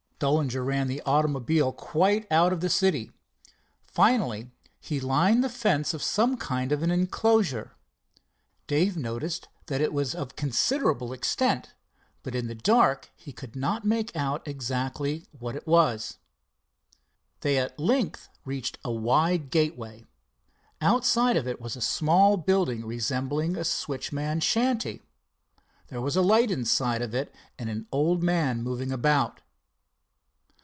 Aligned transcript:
Dollinger 0.23 0.63
ran 0.63 0.85
the 0.85 1.01
automobile 1.03 1.71
quite 1.73 2.31
out 2.31 2.53
of 2.53 2.59
the 2.59 2.69
city. 2.69 3.11
Finally 3.87 4.51
he 4.79 4.99
lined 4.99 5.43
the 5.43 5.49
fence 5.49 5.95
of 5.95 6.03
some 6.03 6.37
kind 6.37 6.71
of 6.71 6.83
an 6.83 6.91
enclosure. 6.91 7.71
Dave 8.67 8.95
noticed 8.95 9.47
that 9.65 9.81
it 9.81 9.91
was 9.91 10.13
of 10.13 10.35
considerable 10.35 11.11
extent, 11.11 11.73
but 12.21 12.35
in 12.35 12.45
the 12.45 12.53
dark, 12.53 13.09
he 13.15 13.33
could 13.33 13.55
not 13.55 13.83
make 13.83 14.15
out 14.15 14.47
exactly 14.47 15.25
what 15.39 15.55
it 15.55 15.65
was. 15.65 16.19
They 17.39 17.57
at 17.57 17.79
length 17.79 18.29
reached 18.45 18.77
a 18.85 18.91
wide 18.91 19.49
gateway. 19.49 20.05
Outside 20.81 21.35
of 21.35 21.47
it 21.47 21.59
was 21.59 21.75
a 21.75 21.81
small 21.81 22.37
building 22.37 22.85
resembling 22.85 23.57
a 23.57 23.63
switchman's 23.63 24.43
shanty. 24.43 25.01
There 25.87 25.99
was 25.99 26.15
a 26.15 26.21
light 26.21 26.51
inside 26.51 27.01
of 27.01 27.15
it 27.15 27.33
and 27.57 27.71
an 27.71 27.87
old 27.91 28.21
man 28.21 28.61
moving 28.61 28.91
about. 28.91 29.41